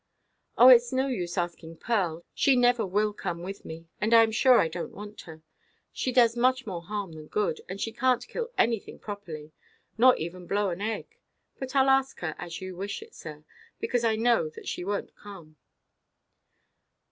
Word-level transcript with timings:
"Oh, 0.57 0.65
itʼs 0.65 0.93
no 0.93 1.05
use 1.09 1.37
asking 1.37 1.77
Pearl; 1.77 2.25
she 2.33 2.55
never 2.55 2.83
will 2.87 3.13
come 3.13 3.43
with 3.43 3.63
me. 3.63 3.85
And 4.01 4.15
I 4.15 4.23
am 4.23 4.31
sure 4.31 4.59
I 4.59 4.67
donʼt 4.67 4.89
want 4.89 5.21
her. 5.29 5.43
She 5.93 6.11
does 6.11 6.35
much 6.35 6.65
more 6.65 6.81
harm 6.81 7.11
than 7.11 7.27
good; 7.27 7.61
she 7.79 7.93
canʼt 7.93 8.27
kill 8.27 8.49
anything 8.57 8.97
properly, 8.97 9.51
nor 9.99 10.15
even 10.15 10.47
blow 10.47 10.71
an 10.71 10.81
egg. 10.81 11.19
But 11.59 11.69
Iʼll 11.69 11.85
ask 11.85 12.19
her, 12.21 12.33
as 12.39 12.61
you 12.61 12.75
wish 12.75 13.03
it, 13.03 13.13
sir; 13.13 13.43
because 13.79 14.03
I 14.03 14.15
know 14.15 14.49
that 14.49 14.67
she 14.67 14.83
wonʼt 14.83 15.13
come." 15.13 15.57